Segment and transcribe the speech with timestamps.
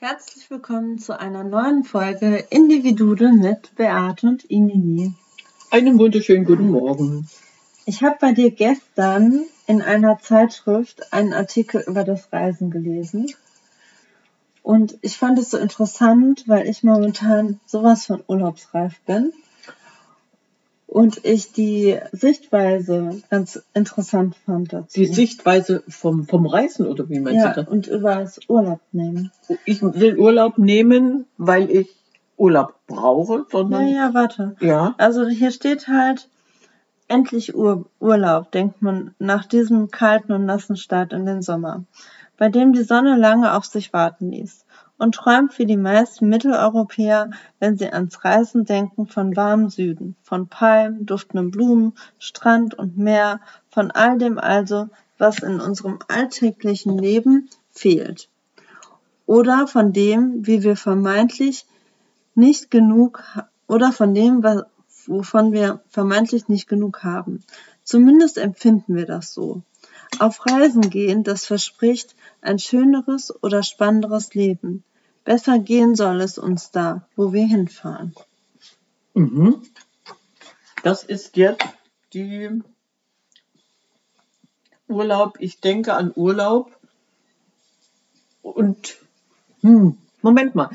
[0.00, 5.12] Herzlich willkommen zu einer neuen Folge Individudel mit Beate und Inini.
[5.72, 7.28] Einen wunderschönen guten Morgen.
[7.84, 13.26] Ich habe bei dir gestern in einer Zeitschrift einen Artikel über das Reisen gelesen.
[14.62, 19.32] Und ich fand es so interessant, weil ich momentan sowas von urlaubsreif bin
[20.88, 24.98] und ich die Sichtweise ganz interessant fand dazu.
[24.98, 27.68] Die Sichtweise vom, vom Reisen oder wie meinst ja, du das?
[27.70, 29.30] und über das Urlaub nehmen.
[29.66, 31.94] Ich will Urlaub nehmen, weil ich
[32.38, 33.86] Urlaub brauche, sondern.
[33.88, 34.56] Ja, ja, warte.
[34.60, 34.94] Ja.
[34.96, 36.28] Also hier steht halt,
[37.06, 41.84] endlich Ur Urlaub, denkt man nach diesem kalten und nassen Start in den Sommer,
[42.38, 44.64] bei dem die Sonne lange auf sich warten ließ
[44.98, 50.48] und träumt wie die meisten Mitteleuropäer, wenn sie ans Reisen denken, von warmem Süden, von
[50.48, 57.48] Palmen, duftenden Blumen, Strand und Meer, von all dem also, was in unserem alltäglichen Leben
[57.70, 58.28] fehlt.
[59.26, 61.64] Oder von dem, wie wir vermeintlich
[62.34, 63.22] nicht genug,
[63.66, 64.42] oder von dem,
[65.06, 67.44] wovon wir vermeintlich nicht genug haben.
[67.84, 69.62] Zumindest empfinden wir das so.
[70.18, 74.82] Auf Reisen gehen, das verspricht ein schöneres oder spannenderes Leben.
[75.28, 78.14] Besser gehen soll es uns da, wo wir hinfahren.
[79.12, 79.60] Mhm.
[80.82, 81.66] Das ist jetzt
[82.14, 82.62] die
[84.88, 85.36] Urlaub.
[85.38, 86.74] Ich denke an Urlaub.
[88.40, 88.96] Und,
[89.60, 90.70] hm, Moment mal.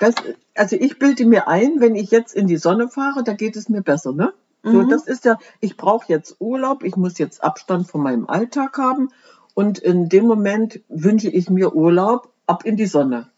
[0.00, 0.16] Das,
[0.56, 3.68] also ich bilde mir ein, wenn ich jetzt in die Sonne fahre, da geht es
[3.68, 4.34] mir besser, ne?
[4.64, 4.72] Mhm.
[4.72, 8.76] So, das ist ja, ich brauche jetzt Urlaub, ich muss jetzt Abstand von meinem Alltag
[8.76, 9.10] haben
[9.54, 13.30] und in dem Moment wünsche ich mir Urlaub ab in die Sonne.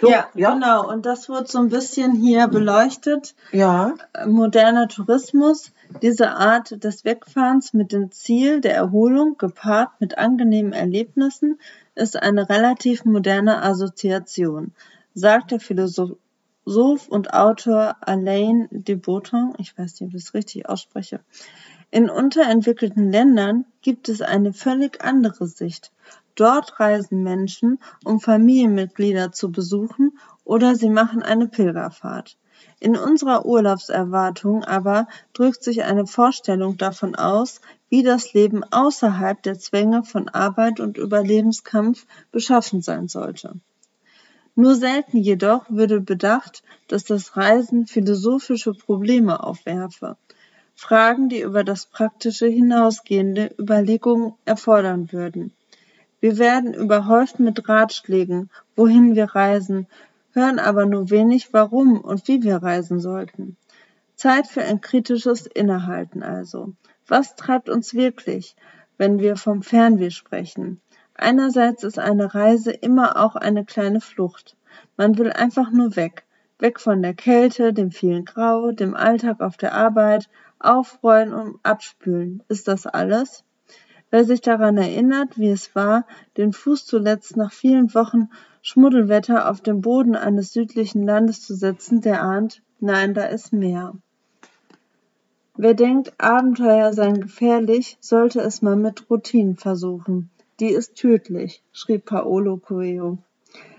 [0.00, 0.88] So, ja, ja, genau.
[0.88, 3.34] Und das wird so ein bisschen hier beleuchtet.
[3.52, 3.94] Ja.
[4.26, 11.58] Moderner Tourismus, diese Art des Wegfahrens mit dem Ziel der Erholung gepaart mit angenehmen Erlebnissen,
[11.94, 14.72] ist eine relativ moderne Assoziation,
[15.14, 16.16] sagt der Philosoph
[17.08, 21.20] und Autor Alain de Botton, ich weiß nicht, ob ich es richtig ausspreche.
[21.90, 25.90] In unterentwickelten Ländern gibt es eine völlig andere Sicht.
[26.34, 32.36] Dort reisen Menschen, um Familienmitglieder zu besuchen oder sie machen eine Pilgerfahrt.
[32.78, 39.58] In unserer Urlaubserwartung aber drückt sich eine Vorstellung davon aus, wie das Leben außerhalb der
[39.58, 43.54] Zwänge von Arbeit und Überlebenskampf beschaffen sein sollte.
[44.54, 50.16] Nur selten jedoch würde bedacht, dass das Reisen philosophische Probleme aufwerfe.
[50.74, 55.52] Fragen, die über das Praktische hinausgehende Überlegungen erfordern würden.
[56.20, 59.86] Wir werden überhäuft mit Ratschlägen, wohin wir reisen,
[60.32, 63.56] hören aber nur wenig, warum und wie wir reisen sollten.
[64.16, 66.74] Zeit für ein kritisches Innehalten also.
[67.08, 68.54] Was treibt uns wirklich,
[68.98, 70.80] wenn wir vom Fernweh sprechen?
[71.14, 74.56] Einerseits ist eine Reise immer auch eine kleine Flucht.
[74.96, 76.24] Man will einfach nur weg.
[76.58, 82.42] Weg von der Kälte, dem vielen Grau, dem Alltag auf der Arbeit, aufrollen und abspülen.
[82.48, 83.42] Ist das alles?
[84.10, 86.04] Wer sich daran erinnert, wie es war,
[86.36, 88.28] den Fuß zuletzt nach vielen Wochen
[88.62, 93.94] Schmuddelwetter auf dem Boden eines südlichen Landes zu setzen, der ahnt, nein, da ist mehr.
[95.56, 100.30] Wer denkt, Abenteuer seien gefährlich, sollte es mal mit Routinen versuchen.
[100.58, 103.18] Die ist tödlich, schrieb Paolo Coelho.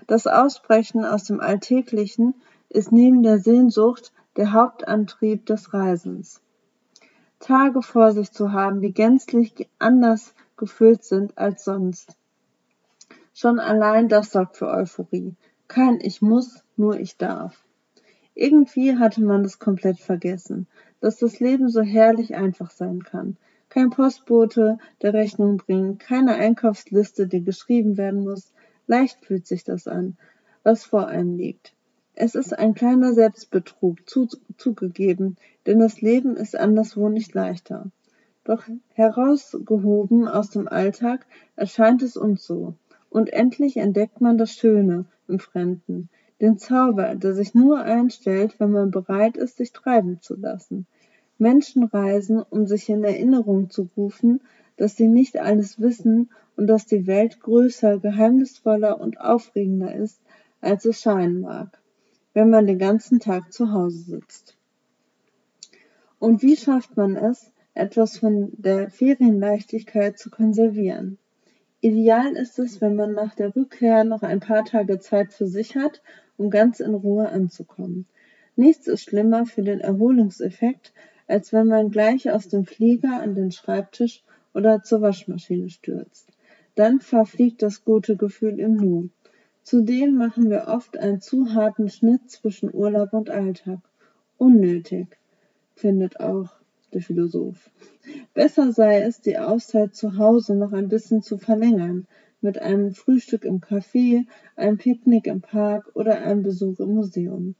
[0.06, 2.34] Das Ausbrechen aus dem Alltäglichen
[2.68, 6.40] ist neben der Sehnsucht der Hauptantrieb des Reisens.
[7.42, 12.16] Tage vor sich zu haben, die gänzlich anders gefüllt sind als sonst.
[13.34, 15.34] Schon allein das sorgt für Euphorie.
[15.66, 17.64] Kein Ich muss, nur ich darf.
[18.34, 20.68] Irgendwie hatte man es komplett vergessen,
[21.00, 23.36] dass das Leben so herrlich einfach sein kann.
[23.68, 28.52] Kein Postbote, der Rechnung bringt, keine Einkaufsliste, die geschrieben werden muss.
[28.86, 30.16] Leicht fühlt sich das an,
[30.62, 31.74] was vor einem liegt.
[32.14, 34.28] Es ist ein kleiner Selbstbetrug, zu,
[34.58, 35.36] zugegeben,
[35.66, 37.90] denn das Leben ist anderswo nicht leichter.
[38.44, 38.64] Doch
[38.94, 41.26] herausgehoben aus dem Alltag
[41.56, 42.74] erscheint es uns so.
[43.08, 46.08] Und endlich entdeckt man das Schöne im Fremden,
[46.40, 50.86] den Zauber, der sich nur einstellt, wenn man bereit ist, sich treiben zu lassen.
[51.38, 54.40] Menschen reisen, um sich in Erinnerung zu rufen,
[54.76, 60.20] dass sie nicht alles wissen und dass die Welt größer, geheimnisvoller und aufregender ist,
[60.60, 61.81] als es scheinen mag,
[62.34, 64.56] wenn man den ganzen Tag zu Hause sitzt.
[66.18, 71.18] Und wie schafft man es, etwas von der Ferienleichtigkeit zu konservieren?
[71.80, 75.74] Ideal ist es, wenn man nach der Rückkehr noch ein paar Tage Zeit für sich
[75.74, 76.00] hat,
[76.36, 78.06] um ganz in Ruhe anzukommen.
[78.54, 80.92] Nichts ist schlimmer für den Erholungseffekt,
[81.26, 84.22] als wenn man gleich aus dem Flieger an den Schreibtisch
[84.54, 86.28] oder zur Waschmaschine stürzt.
[86.74, 89.08] Dann verfliegt das gute Gefühl im Nu.
[89.62, 93.78] Zudem machen wir oft einen zu harten Schnitt zwischen Urlaub und Alltag.
[94.36, 95.06] Unnötig,
[95.76, 96.50] findet auch
[96.92, 97.70] der Philosoph.
[98.34, 102.06] Besser sei es, die Auszeit zu Hause noch ein bisschen zu verlängern,
[102.40, 104.26] mit einem Frühstück im Café,
[104.56, 107.54] einem Picknick im Park oder einem Besuch im Museum.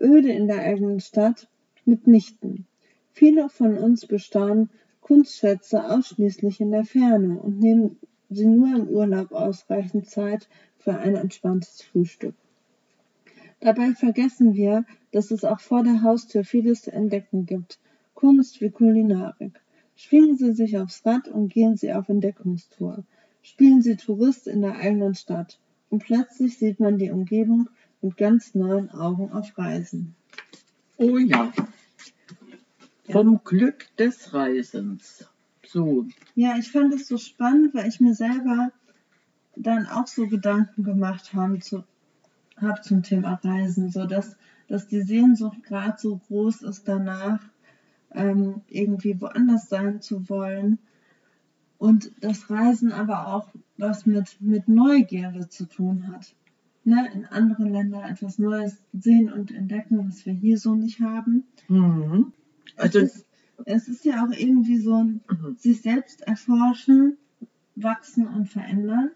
[0.00, 1.48] Öde in der eigenen Stadt
[1.84, 2.66] mitnichten.
[3.12, 4.70] Viele von uns bestaunen
[5.00, 7.98] Kunstschätze ausschließlich in der Ferne und nehmen
[8.30, 10.48] sie nur im Urlaub ausreichend Zeit
[10.80, 12.34] für ein entspanntes Frühstück.
[13.60, 17.78] Dabei vergessen wir, dass es auch vor der Haustür vieles zu entdecken gibt.
[18.14, 19.60] Kunst wie Kulinarik.
[19.96, 23.04] Schwingen Sie sich aufs Rad und gehen Sie auf Entdeckungstour.
[23.42, 25.58] Spielen Sie Tourist in der eigenen Stadt.
[25.90, 27.68] Und plötzlich sieht man die Umgebung
[28.00, 30.14] mit ganz neuen Augen auf Reisen.
[30.96, 31.52] Oh ja.
[33.10, 35.26] Vom Glück des Reisens.
[35.66, 36.06] So.
[36.34, 38.72] Ja, ich fand es so spannend, weil ich mir selber
[39.56, 41.84] dann auch so Gedanken gemacht habe zu,
[42.56, 44.36] hab zum Thema Reisen, so dass,
[44.68, 47.40] dass die Sehnsucht gerade so groß ist danach,
[48.12, 50.78] ähm, irgendwie woanders sein zu wollen.
[51.78, 53.48] Und das Reisen aber auch
[53.78, 56.34] was mit, mit Neugierde zu tun hat.
[56.84, 57.08] Ne?
[57.14, 61.44] In anderen Ländern etwas Neues sehen und entdecken, was wir hier so nicht haben.
[61.68, 62.32] Mhm.
[62.76, 63.26] Also, es, ist,
[63.64, 65.56] es ist ja auch irgendwie so ein Mhm.
[65.56, 67.16] sich selbst erforschen,
[67.76, 69.10] wachsen und verändern.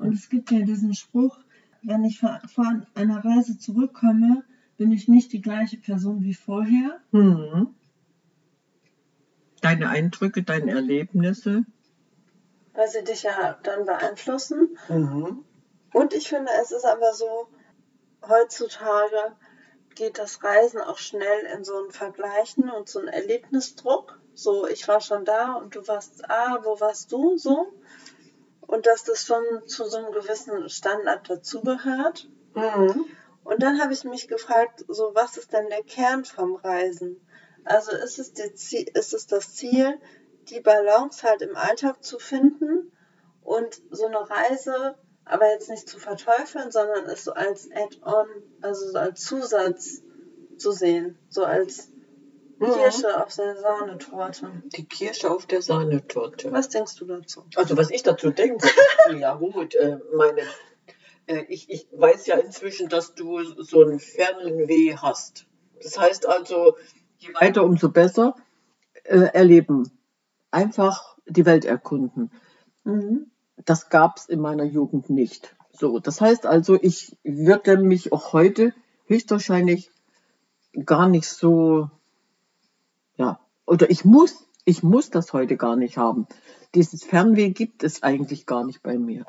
[0.00, 1.38] Und es gibt ja diesen Spruch,
[1.82, 4.44] wenn ich von, einer Reise zurückkomme,
[4.78, 7.00] bin ich nicht die gleiche Person wie vorher.
[7.10, 7.74] Mhm.
[9.60, 11.66] Deine Eindrücke, deine Erlebnisse.
[12.72, 14.78] Weil sie dich ja dann beeinflussen.
[14.88, 15.44] Mhm.
[15.92, 17.48] Und ich finde, es ist aber so,
[18.26, 19.36] heutzutage
[19.94, 24.18] geht das Reisen auch schnell in so ein Vergleichen und so einen Erlebnisdruck.
[24.32, 27.36] So, ich war schon da und du warst, ah, wo warst du?
[27.36, 27.70] So.
[28.70, 32.28] Und dass das schon zu so einem gewissen Standard dazugehört.
[32.54, 33.06] Mhm.
[33.42, 37.20] Und dann habe ich mich gefragt, so, was ist denn der Kern vom Reisen?
[37.64, 39.98] Also ist es, die, Zie- ist es das Ziel,
[40.48, 42.92] die Balance halt im Alltag zu finden
[43.42, 44.96] und so eine Reise
[45.30, 48.26] aber jetzt nicht zu verteufeln, sondern es so als Add-on,
[48.62, 50.02] also so als Zusatz
[50.56, 51.89] zu sehen, so als.
[52.60, 54.62] Kirsche auf der Sahnetorte.
[54.66, 56.52] Die Kirsche auf der Sahnetorte.
[56.52, 57.44] Was denkst du dazu?
[57.56, 58.68] Also was ich dazu denke,
[59.18, 60.42] ja gut, äh, meine,
[61.26, 65.46] äh, ich, ich weiß ja inzwischen, dass du so ein Fernweh hast.
[65.82, 66.76] Das heißt also,
[67.18, 68.36] je weiter, umso besser
[69.04, 69.90] äh, erleben.
[70.50, 72.30] Einfach die Welt erkunden.
[72.84, 73.30] Mhm.
[73.64, 75.54] Das gab es in meiner Jugend nicht.
[75.72, 78.74] So, das heißt also, ich würde mich auch heute
[79.06, 79.90] höchstwahrscheinlich
[80.84, 81.90] gar nicht so,
[83.70, 86.26] oder ich muss, ich muss das heute gar nicht haben.
[86.74, 89.24] Dieses Fernweh gibt es eigentlich gar nicht bei mir.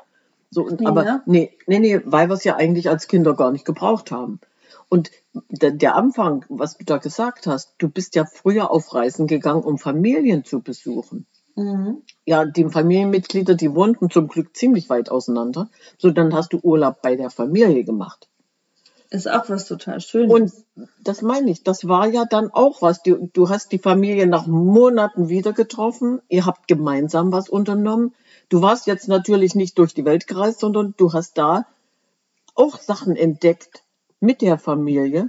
[0.50, 1.22] So, und, Nee, aber ne?
[1.26, 4.40] nee, nee, nee, weil wir es ja eigentlich als Kinder gar nicht gebraucht haben.
[4.88, 5.10] Und
[5.48, 9.62] der, der Anfang, was du da gesagt hast, du bist ja früher auf Reisen gegangen,
[9.62, 12.02] um Familien zu besuchen Mhm.
[12.24, 15.68] ja, die Familienmitglieder, die wohnten zum Glück ziemlich weit auseinander.
[15.98, 18.28] So, dann hast du Urlaub bei der Familie gemacht.
[19.12, 20.32] Ist auch was total Schönes.
[20.32, 20.52] Und
[21.04, 23.02] das meine ich, das war ja dann auch was.
[23.02, 26.22] Du, du hast die Familie nach Monaten wieder getroffen.
[26.30, 28.14] Ihr habt gemeinsam was unternommen.
[28.48, 31.66] Du warst jetzt natürlich nicht durch die Welt gereist, sondern du hast da
[32.54, 33.82] auch Sachen entdeckt
[34.18, 35.28] mit der Familie.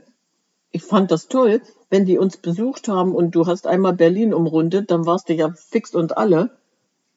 [0.72, 4.92] Ich fand das toll, wenn die uns besucht haben und du hast einmal Berlin umrundet,
[4.92, 6.52] dann warst du ja fix und alle.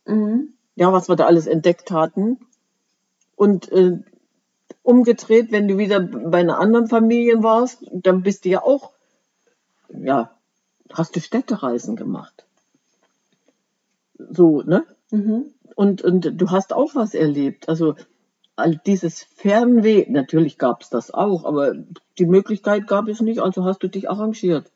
[0.04, 0.54] mhm.
[0.74, 2.40] ja, was wir da alles entdeckt hatten.
[3.36, 4.00] Und äh,
[4.86, 8.92] umgedreht, wenn du wieder bei einer anderen Familie warst, dann bist du ja auch,
[9.88, 10.30] ja,
[10.92, 12.46] hast du Städtereisen gemacht.
[14.16, 14.84] So, ne?
[15.10, 15.52] Mhm.
[15.74, 17.68] Und, und du hast auch was erlebt.
[17.68, 17.96] Also
[18.54, 21.74] all dieses Fernweh, natürlich gab es das auch, aber
[22.18, 24.70] die Möglichkeit gab es nicht, also hast du dich arrangiert.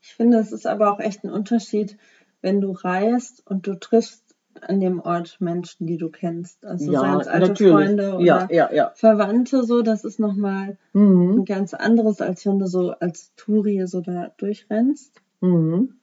[0.00, 1.98] Ich finde, es ist aber auch echt ein Unterschied,
[2.40, 4.21] wenn du reist und du triffst
[4.60, 6.64] an dem Ort Menschen, die du kennst.
[6.64, 7.72] Also Ja, seien es alte natürlich.
[7.72, 8.92] Freunde oder Ja, ja, ja.
[8.94, 11.38] Verwandte, so, das ist nochmal Mhm.
[11.40, 15.20] ein ganz anderes, als wenn du so als Touri so da durchrennst.
[15.40, 15.94] Mhm.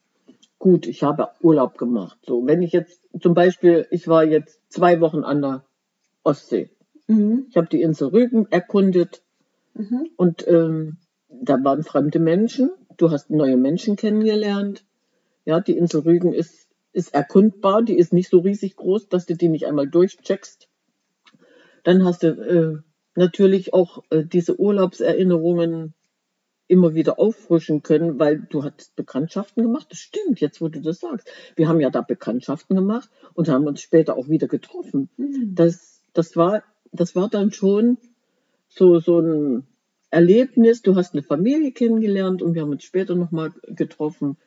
[0.58, 2.18] Gut, ich habe Urlaub gemacht.
[2.26, 5.64] So, wenn ich jetzt zum Beispiel, ich war jetzt zwei Wochen an der
[6.24, 6.70] Ostsee.
[7.08, 7.46] Mhm.
[7.50, 9.22] Ich habe die Insel Rügen erkundet
[9.74, 10.10] Mhm.
[10.18, 10.98] und ähm,
[11.30, 12.72] da waren fremde Menschen.
[12.98, 14.84] Du hast neue Menschen kennengelernt.
[15.46, 17.82] Ja, die Insel Rügen ist, ist erkundbar.
[17.84, 20.68] Die ist nicht so riesig groß, dass du die nicht einmal durchcheckst.
[21.84, 22.78] Dann hast du äh,
[23.16, 25.94] natürlich auch äh, diese Urlaubserinnerungen
[26.68, 29.88] immer wieder auffrischen können, weil du hattest Bekanntschaften gemacht.
[29.90, 31.28] Das stimmt, jetzt wo du das sagst.
[31.56, 35.10] Wir haben ja da Bekanntschaften gemacht und haben uns später auch wieder getroffen.
[35.18, 35.56] Mhm.
[35.56, 37.98] Das, das, war, das war dann schon
[38.68, 39.64] so, so ein
[40.12, 40.84] Erlebnis.
[40.84, 44.38] Du hast eine Familie kennengelernt und wir haben uns später nochmal getroffen.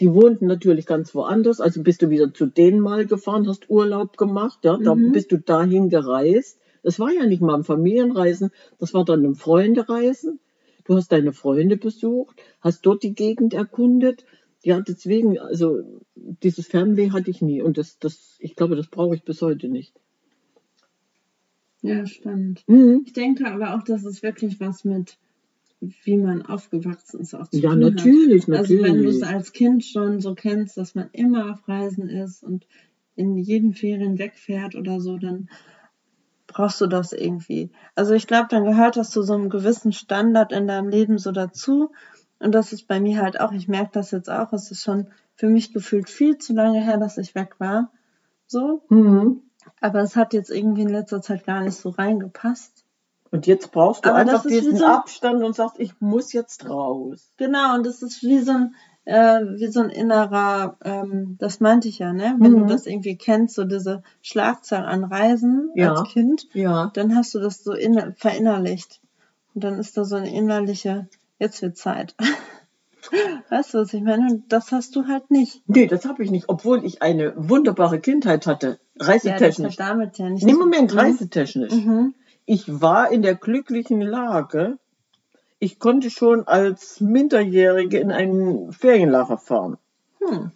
[0.00, 1.60] Die wohnten natürlich ganz woanders.
[1.60, 4.60] Also bist du wieder zu denen mal gefahren, hast Urlaub gemacht.
[4.64, 5.12] Ja, da Mhm.
[5.12, 6.58] bist du dahin gereist.
[6.82, 10.40] Das war ja nicht mal ein Familienreisen, das war dann ein Freundereisen.
[10.84, 14.24] Du hast deine Freunde besucht, hast dort die Gegend erkundet.
[14.62, 15.80] Ja, deswegen, also
[16.14, 19.68] dieses Fernweh hatte ich nie und das, das, ich glaube, das brauche ich bis heute
[19.68, 19.92] nicht.
[21.82, 22.62] Ja, spannend.
[22.66, 23.02] Mhm.
[23.06, 25.16] Ich denke aber auch, dass es wirklich was mit,
[25.80, 27.94] wie man aufgewachsen ist, auch zu Ja, tun hat.
[27.94, 29.26] natürlich, Also wenn du es natürlich.
[29.26, 32.66] als Kind schon so kennst, dass man immer auf Reisen ist und
[33.16, 35.48] in jeden Ferien wegfährt oder so, dann
[36.46, 37.70] brauchst du das irgendwie.
[37.94, 41.32] Also ich glaube, dann gehört das zu so einem gewissen Standard in deinem Leben so
[41.32, 41.92] dazu.
[42.38, 45.08] Und das ist bei mir halt auch, ich merke das jetzt auch, es ist schon
[45.34, 47.92] für mich gefühlt viel zu lange her, dass ich weg war.
[48.46, 48.82] So.
[48.88, 49.42] Mhm.
[49.80, 52.79] Aber es hat jetzt irgendwie in letzter Zeit gar nicht so reingepasst.
[53.32, 57.30] Und jetzt brauchst du Aber einfach diesen so- Abstand und sagst, ich muss jetzt raus.
[57.36, 61.86] Genau, und das ist wie so ein, äh, wie so ein innerer, ähm, das meinte
[61.88, 62.34] ich ja, ne?
[62.38, 62.58] Wenn Mhm.
[62.60, 65.92] du das irgendwie kennst, so diese Schlagzahl an Reisen Ja.
[65.94, 66.90] als Kind, Ja.
[66.94, 69.00] dann hast du das so inner verinnerlicht.
[69.54, 71.06] Und dann ist da so eine innerliche,
[71.38, 72.14] jetzt wird Zeit.
[73.50, 74.26] weißt du, was ich meine?
[74.30, 75.62] Und das hast du halt nicht.
[75.66, 79.78] Nee, das habe ich nicht, obwohl ich eine wunderbare Kindheit hatte, Ja, das reisetechnisch.
[79.78, 80.98] hat damit ja nicht Nee, Moment, Mhm.
[80.98, 81.72] reisetechnisch.
[81.72, 82.14] Mhm.
[82.52, 84.76] Ich war in der glücklichen Lage,
[85.60, 89.78] ich konnte schon als Minderjährige in einen Ferienlager fahren.
[90.18, 90.50] Hm.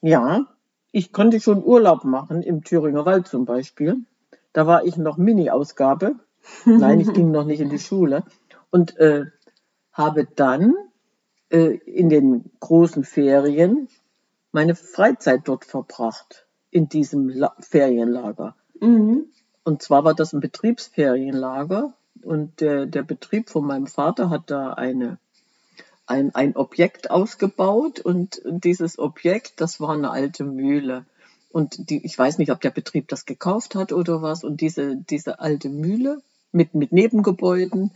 [0.00, 0.46] Ja,
[0.90, 3.98] ich konnte schon Urlaub machen, im Thüringer Wald zum Beispiel.
[4.52, 6.16] Da war ich noch Mini-Ausgabe.
[6.64, 8.24] Nein, ich ging noch nicht in die Schule.
[8.70, 9.26] Und äh,
[9.92, 10.74] habe dann
[11.50, 13.86] äh, in den großen Ferien
[14.50, 18.56] meine Freizeit dort verbracht, in diesem La Ferienlager.
[18.80, 19.26] Mhm.
[19.68, 24.72] Und zwar war das ein Betriebsferienlager und der, der Betrieb von meinem Vater hat da
[24.72, 25.18] eine,
[26.06, 31.04] ein, ein Objekt ausgebaut und dieses Objekt, das war eine alte Mühle.
[31.50, 34.42] Und die, ich weiß nicht, ob der Betrieb das gekauft hat oder was.
[34.42, 37.90] Und diese, diese alte Mühle mit, mit Nebengebäuden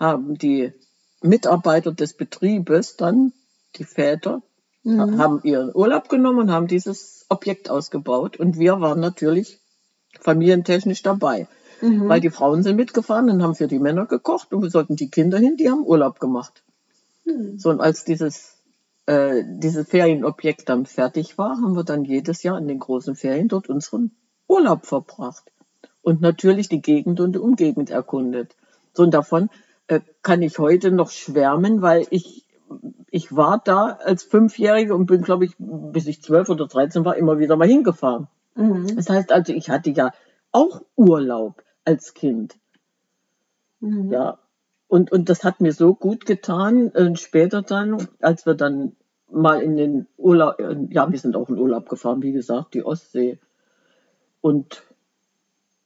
[0.00, 0.72] haben die
[1.20, 3.34] Mitarbeiter des Betriebes dann,
[3.76, 4.40] die Väter,
[4.86, 5.18] Mhm.
[5.18, 8.36] haben ihren Urlaub genommen und haben dieses Objekt ausgebaut.
[8.36, 9.58] Und wir waren natürlich
[10.20, 11.48] familientechnisch dabei.
[11.80, 12.08] Mhm.
[12.08, 15.10] Weil die Frauen sind mitgefahren und haben für die Männer gekocht und wir sollten die
[15.10, 16.62] Kinder hin, die haben Urlaub gemacht.
[17.24, 17.58] Mhm.
[17.58, 18.58] So, und als dieses,
[19.06, 23.48] äh, dieses Ferienobjekt dann fertig war, haben wir dann jedes Jahr in den großen Ferien
[23.48, 24.12] dort unseren
[24.48, 25.44] Urlaub verbracht.
[26.02, 28.56] Und natürlich die Gegend und die Umgegend erkundet.
[28.92, 29.48] So, und davon
[29.88, 32.44] äh, kann ich heute noch schwärmen, weil ich,
[33.10, 37.16] ich war da als Fünfjährige und bin, glaube ich, bis ich zwölf oder dreizehn war,
[37.16, 38.28] immer wieder mal hingefahren.
[38.54, 38.96] Mhm.
[38.96, 40.12] Das heißt also, ich hatte ja
[40.52, 42.56] auch Urlaub als Kind.
[43.80, 44.10] Mhm.
[44.12, 44.38] Ja.
[44.88, 46.88] Und, und das hat mir so gut getan.
[46.88, 48.96] Und später dann, als wir dann
[49.30, 52.84] mal in den Urlaub, äh, ja, wir sind auch in Urlaub gefahren, wie gesagt, die
[52.84, 53.38] Ostsee.
[54.40, 54.82] Und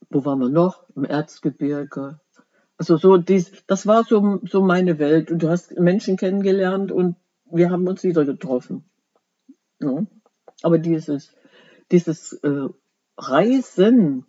[0.09, 0.83] wo waren wir noch?
[0.95, 2.19] Im Erzgebirge.
[2.77, 5.31] Also so dies, das war so, so meine Welt.
[5.31, 7.15] Und du hast Menschen kennengelernt und
[7.51, 8.85] wir haben uns wieder getroffen.
[9.79, 10.05] Ja.
[10.61, 11.33] Aber dieses,
[11.91, 12.67] dieses äh,
[13.17, 14.25] Reisen,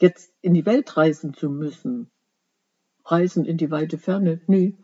[0.00, 2.10] jetzt in die Welt reisen zu müssen,
[3.04, 4.74] reisen in die weite Ferne, nee,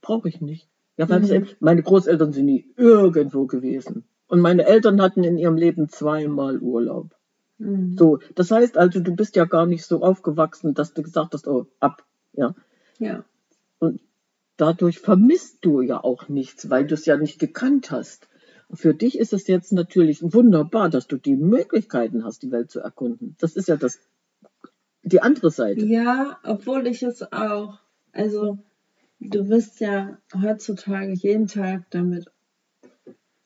[0.00, 0.68] brauche ich nicht.
[0.96, 1.46] Ja, weil Mhm.
[1.60, 4.04] meine Großeltern sind nie irgendwo gewesen.
[4.26, 7.14] Und meine Eltern hatten in ihrem Leben zweimal Urlaub.
[7.58, 7.96] Mhm.
[7.96, 11.46] So, das heißt also, du bist ja gar nicht so aufgewachsen, dass du gesagt hast,
[11.46, 12.54] oh, ab, ja.
[12.98, 13.24] Ja.
[13.78, 14.00] Und
[14.56, 18.28] dadurch vermisst du ja auch nichts, weil du es ja nicht gekannt hast.
[18.72, 22.80] Für dich ist es jetzt natürlich wunderbar, dass du die Möglichkeiten hast, die Welt zu
[22.80, 23.34] erkunden.
[23.38, 23.98] Das ist ja das,
[25.02, 25.84] die andere Seite.
[25.86, 27.78] Ja, obwohl ich es auch,
[28.12, 28.58] also
[29.20, 32.26] du bist ja heutzutage jeden Tag damit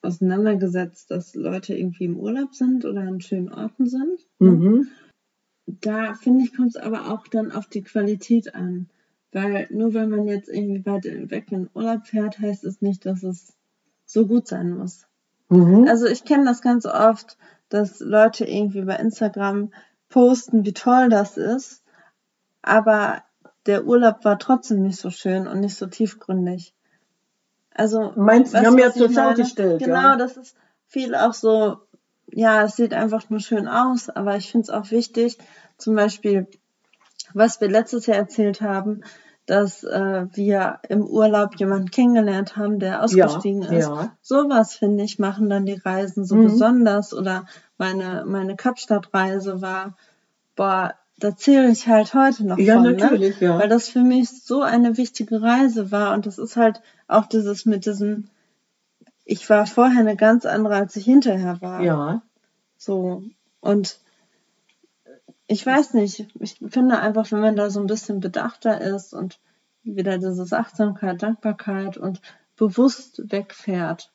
[0.02, 4.18] auseinandergesetzt, dass Leute irgendwie im Urlaub sind oder an schönen Orten sind.
[4.40, 4.50] ne?
[4.50, 4.88] Mhm.
[5.66, 8.88] Da finde ich, kommt es aber auch dann auf die Qualität an.
[9.30, 13.22] Weil nur wenn man jetzt irgendwie weit weg in Urlaub fährt, heißt es nicht, dass
[13.22, 13.54] es
[14.04, 15.06] so gut sein muss.
[15.52, 15.86] Mhm.
[15.86, 17.36] Also ich kenne das ganz oft,
[17.68, 19.72] dass Leute irgendwie bei Instagram
[20.08, 21.82] posten, wie toll das ist,
[22.62, 23.22] aber
[23.66, 26.74] der Urlaub war trotzdem nicht so schön und nicht so tiefgründig.
[27.74, 30.16] Also Meinst du, weißt haben ja zur Schau gestellt, Genau, ja.
[30.16, 30.56] das ist
[30.86, 31.78] viel auch so,
[32.30, 35.38] ja, es sieht einfach nur schön aus, aber ich finde es auch wichtig,
[35.76, 36.46] zum Beispiel,
[37.34, 39.02] was wir letztes Jahr erzählt haben,
[39.52, 43.86] dass äh, wir im Urlaub jemanden kennengelernt haben, der ausgestiegen ist.
[43.86, 44.16] ja.
[44.22, 46.44] Sowas, finde ich, machen dann die Reisen so Mhm.
[46.44, 47.12] besonders.
[47.12, 47.44] Oder
[47.76, 49.94] meine, meine Kapstadt-Reise war,
[50.56, 52.92] boah, da zähle ich halt heute noch Ja, von, ne?
[52.94, 53.58] natürlich, ja.
[53.58, 56.14] Weil das für mich so eine wichtige Reise war.
[56.14, 58.28] Und das ist halt auch dieses mit diesem,
[59.26, 61.82] ich war vorher eine ganz andere, als ich hinterher war.
[61.82, 62.22] Ja.
[62.78, 63.22] So.
[63.60, 63.98] Und
[65.52, 69.38] ich weiß nicht, ich finde einfach, wenn man da so ein bisschen bedachter ist und
[69.82, 72.20] wieder dieses Achtsamkeit, Dankbarkeit und
[72.56, 74.10] bewusst wegfährt.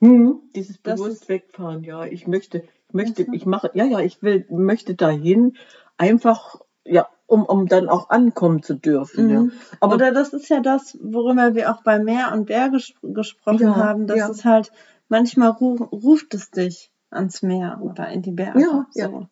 [0.00, 2.04] Hm, dieses bewusst ist- wegfahren, ja.
[2.04, 5.56] Ich möchte, ich möchte, ich mache, ja, ja, ich will, möchte dahin,
[5.96, 9.40] einfach, ja, um, um dann auch ankommen zu dürfen, ja.
[9.40, 9.52] Mhm.
[9.80, 13.60] Aber Oder das ist ja das, worüber wir auch bei Meer und Berg ges gesprochen
[13.60, 14.28] Ja, haben, dass ja.
[14.28, 14.70] es halt,
[15.08, 18.60] manchmal ru ruft es dich ans Meer oder in die Berge.
[18.60, 19.00] Ja, so.
[19.00, 19.28] ja.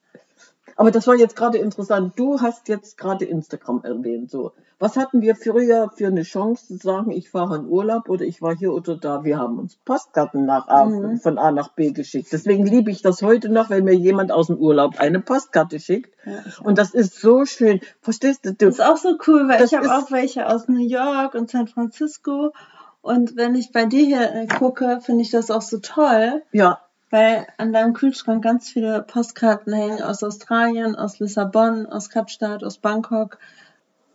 [0.76, 2.12] Aber das war jetzt gerade interessant.
[2.16, 4.30] Du hast jetzt gerade Instagram erwähnt.
[4.30, 8.24] So, was hatten wir früher für eine Chance zu sagen, ich fahre in Urlaub oder
[8.24, 9.22] ich war hier oder da?
[9.24, 11.18] Wir haben uns Postkarten nach A, Mhm.
[11.18, 12.32] von A nach B geschickt.
[12.32, 16.14] Deswegen liebe ich das heute noch, wenn mir jemand aus dem Urlaub eine Postkarte schickt.
[16.26, 17.80] Ja, Und das ist so schön.
[18.00, 18.52] Verstehst du?
[18.52, 21.50] du Das ist auch so cool, weil ich habe auch welche aus New York und
[21.50, 22.52] San Francisco.
[23.00, 26.80] Und wenn ich bei dir hier äh, gucke, finde ich das auch so toll, ja,
[27.14, 32.78] weil an deinem Kühlschrank ganz viele Postkarten hängen aus Australien, aus Lissabon, aus Kapstadt, aus
[32.78, 33.38] Bangkok,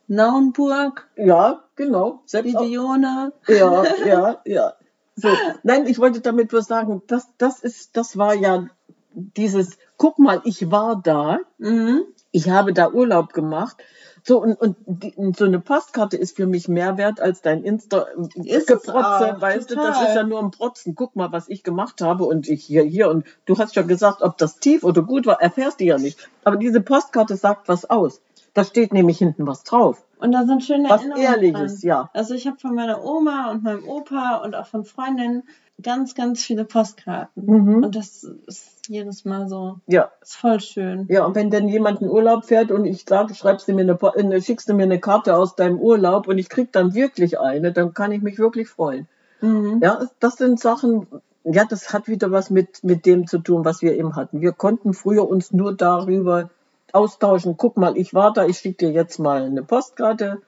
[0.09, 2.21] Naumburg, ja, genau.
[2.25, 3.31] Selbst auch, Bidione.
[3.47, 4.73] Ja, ja, ja.
[5.15, 5.29] So,
[5.63, 8.67] nein, ich wollte damit nur sagen, das, das ist, das war ja
[9.13, 12.01] dieses, guck mal, ich war da, Mhm.
[12.31, 13.77] ich habe da Urlaub gemacht.
[14.23, 18.05] So, und, und, die, so eine Postkarte ist für mich mehr wert als dein Insta
[18.36, 20.08] Ist Geprotze, weißt du, das total.
[20.08, 20.95] ist ja nur ein Protzen.
[20.95, 24.21] Guck mal, was ich gemacht habe und ich hier, hier und du hast schon gesagt,
[24.21, 26.29] ob das tief oder gut war, erfährst du ja nicht.
[26.43, 28.21] Aber diese Postkarte sagt was aus.
[28.53, 30.03] Da steht nämlich hinten was drauf.
[30.19, 31.88] Und da sind schöne Was Erinnerungen Ehrliches, dran.
[31.88, 32.10] ja.
[32.13, 35.43] Also ich habe von meiner Oma und meinem Opa und auch von Freundinnen
[35.81, 37.45] ganz, ganz viele Postkarten.
[37.45, 37.83] Mhm.
[37.83, 40.11] Und das ist jedes Mal so, Ja.
[40.21, 41.05] ist voll schön.
[41.09, 44.41] Ja, und wenn dann jemand in Urlaub fährt und ich sage, schreibst du mir eine,
[44.41, 47.93] schickst du mir eine Karte aus deinem Urlaub und ich krieg dann wirklich eine, dann
[47.93, 49.07] kann ich mich wirklich freuen.
[49.41, 49.79] Mhm.
[49.81, 51.07] Ja, das sind Sachen,
[51.43, 54.41] ja, das hat wieder was mit, mit dem zu tun, was wir eben hatten.
[54.41, 56.49] Wir konnten früher uns nur darüber
[56.91, 57.55] austauschen.
[57.57, 60.41] Guck mal, ich war da, ich schicke dir jetzt mal eine Postkarte,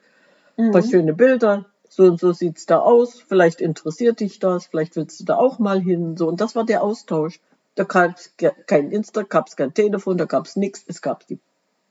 [0.58, 0.86] ein paar Mhm.
[0.90, 1.64] schöne Bilder.
[1.94, 3.20] So und so sieht's da aus.
[3.20, 6.16] Vielleicht interessiert dich das, vielleicht willst du da auch mal hin.
[6.16, 7.38] So, und das war der Austausch.
[7.74, 8.32] Da gab es
[8.66, 10.82] kein Insta, gab es kein Telefon, da gab es nichts.
[10.86, 11.38] Es gab die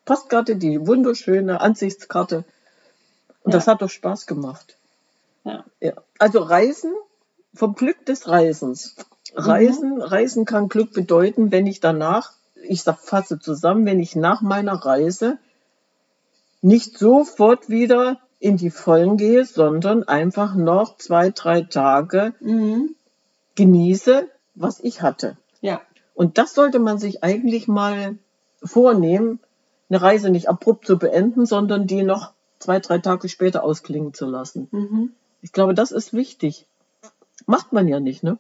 [0.06, 2.46] Postkarte, die wunderschöne Ansichtskarte.
[3.44, 3.60] Und Ja.
[3.60, 4.76] das hat doch Spaß gemacht.
[5.44, 5.66] Ja.
[5.80, 5.94] Ja.
[6.18, 6.94] Also Reisen,
[7.54, 8.96] vom Glück des Reisens.
[9.36, 12.34] Reisen, Reisen kann Glück bedeuten, wenn ich danach,
[12.64, 15.38] ich fasse zusammen, wenn ich nach meiner Reise
[16.64, 22.96] nicht sofort wieder in die Vollen gehe, sondern einfach noch zwei, drei Tage Mhm.
[23.56, 25.38] genieße, was ich hatte.
[25.62, 25.82] Ja.
[26.16, 28.18] Und das sollte man sich eigentlich mal
[28.64, 29.40] vornehmen,
[29.90, 34.26] eine Reise nicht abrupt zu beenden, sondern die noch zwei, drei Tage später ausklingen zu
[34.26, 34.68] lassen.
[34.72, 35.12] Mhm.
[35.44, 36.66] Ich glaube, das ist wichtig.
[37.46, 38.38] Macht man ja nicht, ne?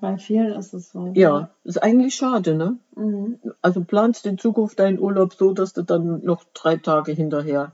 [0.00, 1.10] Bei vielen ist es so.
[1.14, 2.76] Ja, ist eigentlich schade, ne?
[2.96, 3.38] Mhm.
[3.62, 7.72] Also planst in Zukunft deinen Urlaub so, dass du dann noch drei Tage hinterher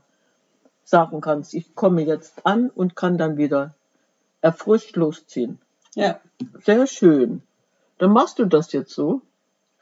[0.86, 3.74] sagen kannst, ich komme jetzt an und kann dann wieder
[4.40, 5.58] erfrischt losziehen.
[5.94, 6.20] Ja.
[6.62, 7.42] Sehr schön.
[7.98, 9.20] Dann machst du das jetzt so.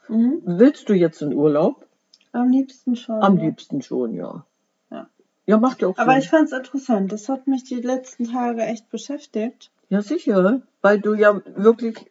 [0.07, 0.41] Mhm.
[0.45, 1.85] Willst du jetzt in Urlaub?
[2.31, 3.21] Am liebsten schon.
[3.21, 3.45] Am ja.
[3.45, 4.45] liebsten schon, ja.
[4.89, 5.07] Ja.
[5.45, 6.21] Ja, macht ja auch Aber Sinn.
[6.21, 7.11] ich fand es interessant.
[7.11, 9.69] Das hat mich die letzten Tage echt beschäftigt.
[9.89, 12.09] Ja, sicher, weil du ja wirklich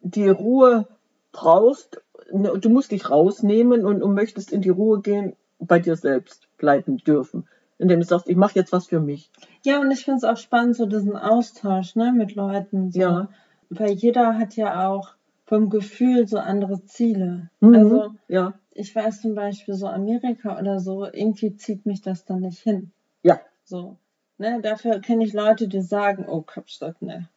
[0.00, 0.88] die Ruhe
[1.30, 2.02] brauchst.
[2.32, 6.96] Du musst dich rausnehmen und, und möchtest in die Ruhe gehen, bei dir selbst bleiben
[6.98, 7.46] dürfen.
[7.78, 9.30] Indem du sagst, ich mache jetzt was für mich.
[9.64, 12.92] Ja, und ich finde es auch spannend, so diesen Austausch ne, mit Leuten.
[12.92, 13.00] So.
[13.00, 13.28] Ja.
[13.70, 15.14] Weil jeder hat ja auch
[15.46, 17.50] vom Gefühl so andere Ziele.
[17.60, 17.74] Mhm.
[17.74, 22.40] Also Ja, ich weiß zum Beispiel so Amerika oder so, irgendwie zieht mich das dann
[22.40, 22.90] nicht hin.
[23.22, 23.40] ja.
[23.64, 23.96] So.
[24.36, 27.28] Ne, dafür kenne ich Leute, die sagen, oh Kapstadt, ne.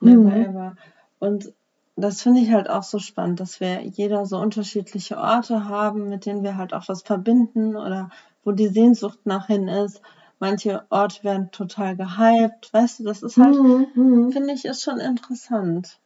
[0.00, 0.24] Mhm.
[0.24, 0.76] Never.
[1.20, 1.52] Und
[1.94, 6.26] das finde ich halt auch so spannend, dass wir jeder so unterschiedliche Orte haben, mit
[6.26, 8.10] denen wir halt auch was verbinden oder
[8.44, 10.00] wo die Sehnsucht nach hin ist.
[10.38, 14.32] Manche Orte werden total gehypt, weißt du, das ist halt, Mhm, mhm.
[14.32, 15.98] finde ich, ist schon interessant.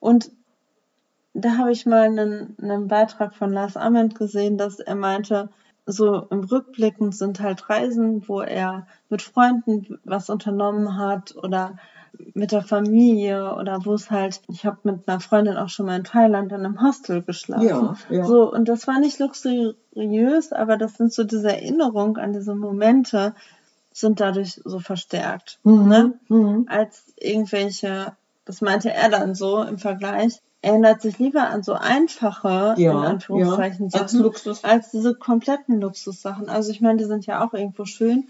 [0.00, 0.30] Und
[1.34, 5.50] da habe ich mal einen, einen Beitrag von Lars Ament gesehen, dass er meinte,
[5.84, 11.76] so im Rückblicken sind halt Reisen, wo er mit Freunden was unternommen hat oder
[12.34, 15.96] mit der Familie oder wo es halt, ich habe mit einer Freundin auch schon mal
[15.96, 17.66] in Thailand in einem Hostel geschlafen.
[17.66, 18.24] Ja, ja.
[18.24, 23.34] So, und das war nicht luxuriös, aber das sind so diese Erinnerungen an diese Momente,
[23.92, 25.58] sind dadurch so verstärkt.
[25.62, 26.14] Ne?
[26.28, 26.66] Mhm.
[26.68, 28.12] als irgendwelche,
[28.44, 32.92] das meinte er dann so im Vergleich, er erinnert sich lieber an so einfache, Ja,
[32.92, 34.64] in Anführungszeichen, ja, als Sachen, Luxus.
[34.64, 36.48] als diese kompletten Luxussachen.
[36.48, 38.28] Also ich meine, die sind ja auch irgendwo schön,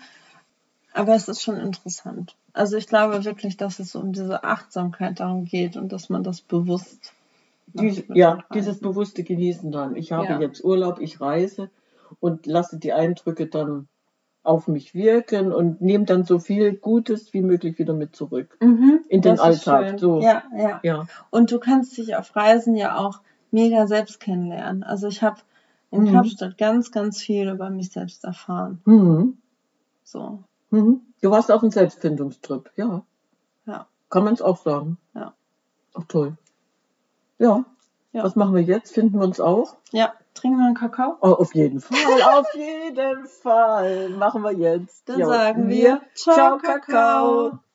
[0.92, 2.34] aber es ist schon interessant.
[2.54, 6.40] Also ich glaube wirklich, dass es um diese Achtsamkeit darum geht und dass man das
[6.40, 7.12] bewusst
[7.66, 8.44] Dies, macht mit ja, Reisen.
[8.54, 9.96] dieses bewusste Genießen dann.
[9.96, 10.40] Ich habe Ja.
[10.40, 11.68] jetzt Urlaub, ich reise
[12.20, 13.88] und lasse die Eindrücke dann
[14.44, 18.56] auf mich wirken und nehme dann so viel Gutes wie möglich wieder mit zurück.
[18.60, 19.98] Mhm, in den Alltag, schön.
[19.98, 20.20] so.
[20.20, 20.80] Ja, ja.
[20.82, 21.06] Ja.
[21.30, 24.82] Und du kannst dich auf Reisen ja auch mega selbst kennenlernen.
[24.84, 25.40] Also ich habe
[25.90, 26.12] in Mhm.
[26.12, 28.80] Kapstadt ganz, ganz viel über mich selbst erfahren.
[28.84, 29.38] Mhm.
[30.04, 30.40] So,
[30.70, 31.00] Mhm.
[31.24, 33.02] Du warst auf einem Selbstfindungstrip, ja.
[33.64, 34.98] ja, Kann man es auch sagen.
[35.14, 35.32] ja.
[35.94, 36.36] Ach toll.
[37.38, 37.64] Ja.
[38.12, 38.24] Ja.
[38.24, 38.92] Was machen wir jetzt?
[38.92, 39.78] Finden wir uns auch?
[39.90, 41.16] Ja, trinken wir einen Kakao?
[41.22, 41.96] Oh, auf jeden Fall,
[42.38, 44.10] auf jeden Fall.
[44.10, 45.08] Machen wir jetzt.
[45.08, 47.58] Dann Ja, sagen wir Ciao, Kakao.